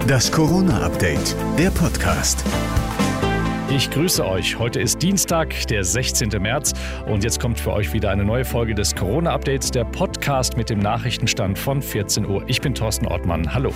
Das 0.00 0.32
Corona-Update, 0.32 1.36
der 1.58 1.70
Podcast. 1.70 2.44
Ich 3.70 3.90
grüße 3.90 4.26
euch. 4.26 4.58
Heute 4.58 4.80
ist 4.80 5.02
Dienstag, 5.02 5.66
der 5.68 5.84
16. 5.84 6.30
März 6.40 6.72
und 7.06 7.24
jetzt 7.24 7.40
kommt 7.40 7.60
für 7.60 7.72
euch 7.72 7.92
wieder 7.92 8.10
eine 8.10 8.24
neue 8.24 8.44
Folge 8.44 8.74
des 8.74 8.94
Corona-Updates, 8.94 9.70
der 9.70 9.84
Podcast 9.84 10.56
mit 10.56 10.70
dem 10.70 10.78
Nachrichtenstand 10.78 11.58
von 11.58 11.80
14 11.82 12.26
Uhr. 12.26 12.42
Ich 12.46 12.60
bin 12.60 12.74
Thorsten 12.74 13.06
Ortmann. 13.06 13.54
Hallo. 13.54 13.72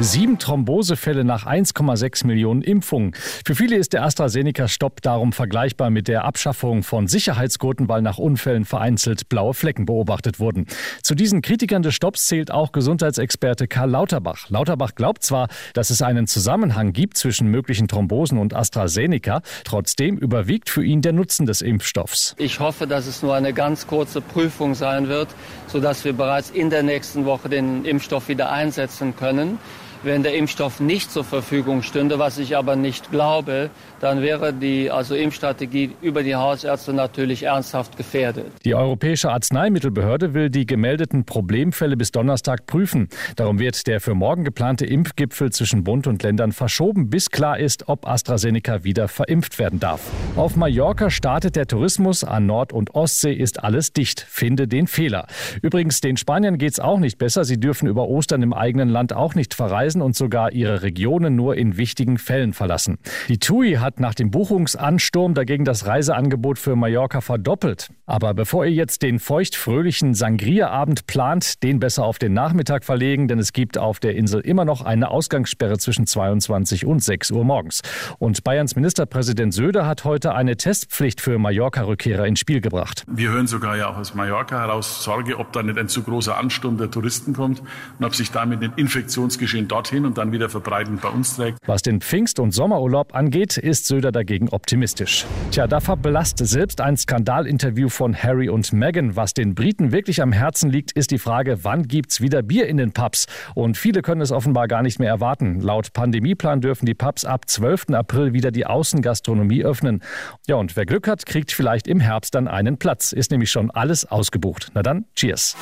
Sieben 0.00 0.40
Thrombosefälle 0.40 1.22
nach 1.22 1.46
1,6 1.46 2.26
Millionen 2.26 2.62
Impfungen. 2.62 3.14
Für 3.46 3.54
viele 3.54 3.76
ist 3.76 3.92
der 3.92 4.02
AstraZeneca-Stopp 4.02 5.00
darum 5.02 5.32
vergleichbar 5.32 5.90
mit 5.90 6.08
der 6.08 6.24
Abschaffung 6.24 6.82
von 6.82 7.06
Sicherheitsgurten, 7.06 7.88
weil 7.88 8.02
nach 8.02 8.18
Unfällen 8.18 8.64
vereinzelt 8.64 9.28
blaue 9.28 9.54
Flecken 9.54 9.86
beobachtet 9.86 10.40
wurden. 10.40 10.66
Zu 11.02 11.14
diesen 11.14 11.42
Kritikern 11.42 11.82
des 11.82 11.94
Stopps 11.94 12.26
zählt 12.26 12.50
auch 12.50 12.72
Gesundheitsexperte 12.72 13.68
Karl 13.68 13.90
Lauterbach. 13.90 14.50
Lauterbach 14.50 14.96
glaubt 14.96 15.22
zwar, 15.22 15.46
dass 15.74 15.90
es 15.90 16.02
einen 16.02 16.26
Zusammenhang 16.26 16.92
gibt 16.92 17.16
zwischen 17.16 17.46
möglichen 17.46 17.86
Thrombosen 17.86 18.38
und 18.38 18.52
AstraZeneca, 18.52 19.42
trotzdem 19.62 20.18
überwiegt 20.18 20.70
für 20.70 20.84
ihn 20.84 21.02
der 21.02 21.12
Nutzen 21.12 21.46
des 21.46 21.62
Impfstoffs. 21.62 22.34
Ich 22.36 22.58
hoffe, 22.58 22.88
dass 22.88 23.06
es 23.06 23.22
nur 23.22 23.36
eine 23.36 23.52
ganz 23.52 23.86
kurze 23.86 24.20
Prüfung 24.20 24.74
sein 24.74 25.06
wird, 25.06 25.28
sodass 25.68 26.04
wir 26.04 26.14
bereits 26.14 26.50
in 26.50 26.68
der 26.68 26.82
nächsten 26.82 27.26
Woche 27.26 27.48
den 27.48 27.84
Impfstoff 27.84 28.28
wieder 28.28 28.50
einsetzen 28.50 29.14
können. 29.14 29.60
Wenn 30.04 30.22
der 30.22 30.34
Impfstoff 30.34 30.80
nicht 30.80 31.10
zur 31.10 31.24
Verfügung 31.24 31.80
stünde, 31.80 32.18
was 32.18 32.36
ich 32.36 32.58
aber 32.58 32.76
nicht 32.76 33.10
glaube, 33.10 33.70
dann 34.00 34.20
wäre 34.20 34.52
die 34.52 34.90
also 34.90 35.14
Impfstrategie 35.14 35.92
über 36.02 36.22
die 36.22 36.36
Hausärzte 36.36 36.92
natürlich 36.92 37.44
ernsthaft 37.44 37.96
gefährdet. 37.96 38.52
Die 38.66 38.74
Europäische 38.74 39.30
Arzneimittelbehörde 39.30 40.34
will 40.34 40.50
die 40.50 40.66
gemeldeten 40.66 41.24
Problemfälle 41.24 41.96
bis 41.96 42.12
Donnerstag 42.12 42.66
prüfen. 42.66 43.08
Darum 43.36 43.58
wird 43.58 43.86
der 43.86 43.98
für 43.98 44.14
morgen 44.14 44.44
geplante 44.44 44.84
Impfgipfel 44.84 45.50
zwischen 45.52 45.84
Bund 45.84 46.06
und 46.06 46.22
Ländern 46.22 46.52
verschoben, 46.52 47.08
bis 47.08 47.30
klar 47.30 47.58
ist, 47.58 47.88
ob 47.88 48.06
AstraZeneca 48.06 48.84
wieder 48.84 49.08
verimpft 49.08 49.58
werden 49.58 49.80
darf. 49.80 50.02
Auf 50.36 50.54
Mallorca 50.54 51.08
startet 51.08 51.56
der 51.56 51.66
Tourismus, 51.66 52.24
an 52.24 52.44
Nord- 52.44 52.74
und 52.74 52.94
Ostsee 52.94 53.32
ist 53.32 53.64
alles 53.64 53.94
dicht. 53.94 54.20
Finde 54.20 54.68
den 54.68 54.86
Fehler. 54.86 55.28
Übrigens, 55.62 56.02
den 56.02 56.18
Spaniern 56.18 56.58
geht 56.58 56.72
es 56.72 56.78
auch 56.78 56.98
nicht 56.98 57.16
besser. 57.16 57.44
Sie 57.44 57.58
dürfen 57.58 57.88
über 57.88 58.06
Ostern 58.06 58.42
im 58.42 58.52
eigenen 58.52 58.90
Land 58.90 59.14
auch 59.14 59.34
nicht 59.34 59.54
verreisen 59.54 59.93
reisen 59.94 60.02
und 60.02 60.16
sogar 60.16 60.52
ihre 60.52 60.82
Regionen 60.82 61.36
nur 61.36 61.56
in 61.56 61.76
wichtigen 61.76 62.18
Fällen 62.18 62.52
verlassen. 62.52 62.98
Die 63.28 63.38
TUI 63.38 63.74
hat 63.74 64.00
nach 64.00 64.14
dem 64.14 64.30
Buchungsansturm 64.30 65.34
dagegen 65.34 65.64
das 65.64 65.86
Reiseangebot 65.86 66.58
für 66.58 66.76
Mallorca 66.76 67.20
verdoppelt. 67.20 67.88
Aber 68.06 68.34
bevor 68.34 68.66
ihr 68.66 68.72
jetzt 68.72 69.02
den 69.02 69.18
feuchtfröhlichen 69.18 70.14
Sangria-Abend 70.14 71.06
plant, 71.06 71.62
den 71.62 71.80
besser 71.80 72.04
auf 72.04 72.18
den 72.18 72.34
Nachmittag 72.34 72.84
verlegen, 72.84 73.28
denn 73.28 73.38
es 73.38 73.52
gibt 73.52 73.78
auf 73.78 73.98
der 73.98 74.14
Insel 74.14 74.40
immer 74.40 74.64
noch 74.64 74.82
eine 74.82 75.10
Ausgangssperre 75.10 75.78
zwischen 75.78 76.06
22 76.06 76.84
und 76.84 77.02
6 77.02 77.30
Uhr 77.30 77.44
morgens. 77.44 77.80
Und 78.18 78.44
Bayerns 78.44 78.76
Ministerpräsident 78.76 79.54
Söder 79.54 79.86
hat 79.86 80.04
heute 80.04 80.34
eine 80.34 80.56
Testpflicht 80.56 81.20
für 81.20 81.38
Mallorca-Rückkehrer 81.38 82.26
ins 82.26 82.40
Spiel 82.40 82.60
gebracht. 82.60 83.04
Wir 83.06 83.30
hören 83.30 83.46
sogar 83.46 83.76
ja 83.76 83.88
auch 83.88 83.96
aus 83.96 84.14
Mallorca 84.14 84.60
heraus 84.60 85.02
Sorge, 85.02 85.38
ob 85.38 85.52
da 85.52 85.62
nicht 85.62 85.78
ein 85.78 85.88
zu 85.88 86.02
großer 86.02 86.36
Ansturm 86.36 86.76
der 86.76 86.90
Touristen 86.90 87.32
kommt 87.32 87.62
und 87.98 88.04
ob 88.04 88.14
sich 88.14 88.30
damit 88.30 88.62
ein 88.62 88.72
Infektionsgeschehen 88.76 89.68
dort 89.68 89.83
dorthin 89.84 90.06
und 90.06 90.18
dann 90.18 90.32
wieder 90.32 90.48
verbreitend 90.48 91.02
bei 91.02 91.08
uns 91.08 91.36
trägt. 91.36 91.58
Was 91.66 91.82
den 91.82 92.00
Pfingst- 92.00 92.40
und 92.40 92.52
Sommerurlaub 92.52 93.14
angeht, 93.14 93.56
ist 93.56 93.86
Söder 93.86 94.12
dagegen 94.12 94.48
optimistisch. 94.48 95.26
Tja, 95.50 95.66
da 95.66 95.80
verblasst 95.80 96.38
selbst 96.38 96.80
ein 96.80 96.96
Skandalinterview 96.96 97.88
von 97.88 98.14
Harry 98.14 98.48
und 98.48 98.72
Meghan. 98.72 99.16
Was 99.16 99.34
den 99.34 99.54
Briten 99.54 99.92
wirklich 99.92 100.22
am 100.22 100.32
Herzen 100.32 100.70
liegt, 100.70 100.92
ist 100.92 101.10
die 101.10 101.18
Frage, 101.18 101.64
wann 101.64 101.82
gibt's 101.84 102.20
wieder 102.20 102.42
Bier 102.42 102.66
in 102.66 102.78
den 102.78 102.92
Pubs? 102.92 103.26
Und 103.54 103.76
viele 103.76 104.02
können 104.02 104.22
es 104.22 104.32
offenbar 104.32 104.68
gar 104.68 104.82
nicht 104.82 104.98
mehr 104.98 105.08
erwarten. 105.08 105.60
Laut 105.60 105.92
Pandemieplan 105.92 106.60
dürfen 106.60 106.86
die 106.86 106.94
Pubs 106.94 107.24
ab 107.24 107.48
12. 107.48 107.90
April 107.90 108.32
wieder 108.32 108.50
die 108.50 108.66
Außengastronomie 108.66 109.64
öffnen. 109.64 110.02
Ja, 110.46 110.56
und 110.56 110.76
wer 110.76 110.86
Glück 110.86 111.06
hat, 111.08 111.26
kriegt 111.26 111.52
vielleicht 111.52 111.86
im 111.86 112.00
Herbst 112.00 112.34
dann 112.34 112.48
einen 112.48 112.78
Platz. 112.78 113.12
Ist 113.12 113.30
nämlich 113.30 113.50
schon 113.50 113.70
alles 113.70 114.04
ausgebucht. 114.06 114.70
Na 114.74 114.82
dann, 114.82 115.04
cheers. 115.14 115.56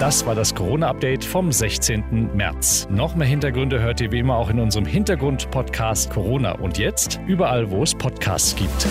Das 0.00 0.26
war 0.26 0.34
das 0.34 0.54
Corona-Update 0.54 1.24
vom 1.24 1.52
16. 1.52 2.30
März. 2.34 2.88
Noch 2.90 3.14
mehr 3.14 3.28
Hintergründe 3.28 3.80
hört 3.80 4.00
ihr 4.00 4.10
wie 4.10 4.18
immer 4.18 4.36
auch 4.36 4.50
in 4.50 4.58
unserem 4.58 4.84
Hintergrund-Podcast 4.84 6.10
Corona. 6.10 6.52
Und 6.52 6.78
jetzt 6.78 7.20
überall, 7.26 7.70
wo 7.70 7.82
es 7.82 7.94
Podcasts 7.94 8.56
gibt. 8.56 8.88